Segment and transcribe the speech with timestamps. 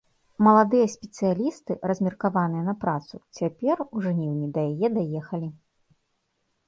[0.45, 5.49] Маладыя спецыялісты, размеркаваныя на працу, цяпер, у жніўні, да яе даехалі.